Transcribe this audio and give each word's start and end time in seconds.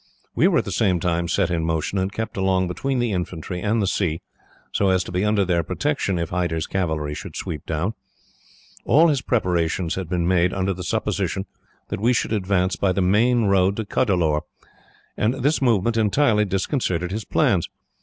We 0.33 0.47
were 0.47 0.57
at 0.57 0.65
the 0.65 0.71
same 0.71 0.99
time 0.99 1.27
set 1.27 1.51
in 1.51 1.63
motion, 1.63 1.99
and 1.99 2.11
kept 2.11 2.35
along 2.35 2.67
between 2.67 2.97
the 2.97 3.11
infantry 3.11 3.61
and 3.61 3.79
the 3.79 3.85
sea, 3.85 4.23
so 4.71 4.89
as 4.89 5.03
to 5.03 5.11
be 5.11 5.23
under 5.23 5.45
their 5.45 5.61
protection, 5.61 6.17
if 6.17 6.29
Hyder's 6.31 6.65
cavalry 6.65 7.13
should 7.13 7.35
sweep 7.35 7.67
down. 7.67 7.93
All 8.83 9.09
his 9.09 9.21
preparations 9.21 9.93
had 9.93 10.09
been 10.09 10.27
made 10.27 10.53
under 10.55 10.73
the 10.73 10.83
supposition 10.83 11.45
that 11.89 12.01
we 12.01 12.13
should 12.13 12.33
advance 12.33 12.75
by 12.75 12.93
the 12.93 13.01
main 13.03 13.43
road 13.43 13.75
to 13.75 13.85
Cuddalore, 13.85 14.41
and 15.15 15.35
this 15.35 15.61
movement 15.61 15.97
entirely 15.97 16.45
disconcerted 16.45 17.11
his 17.11 17.23
plans. 17.23 17.69